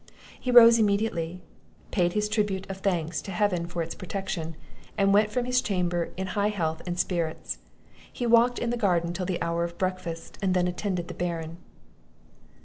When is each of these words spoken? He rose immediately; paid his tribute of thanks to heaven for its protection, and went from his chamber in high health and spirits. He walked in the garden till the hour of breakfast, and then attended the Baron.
He 0.39 0.49
rose 0.49 0.79
immediately; 0.79 1.43
paid 1.91 2.13
his 2.13 2.27
tribute 2.27 2.67
of 2.71 2.77
thanks 2.77 3.21
to 3.21 3.31
heaven 3.31 3.67
for 3.67 3.83
its 3.83 3.93
protection, 3.93 4.55
and 4.97 5.13
went 5.13 5.29
from 5.29 5.45
his 5.45 5.61
chamber 5.61 6.09
in 6.17 6.25
high 6.25 6.49
health 6.49 6.81
and 6.87 6.97
spirits. 6.97 7.59
He 8.11 8.25
walked 8.25 8.57
in 8.57 8.71
the 8.71 8.77
garden 8.77 9.13
till 9.13 9.27
the 9.27 9.39
hour 9.43 9.63
of 9.63 9.77
breakfast, 9.77 10.39
and 10.41 10.55
then 10.55 10.67
attended 10.67 11.07
the 11.07 11.13
Baron. 11.13 11.57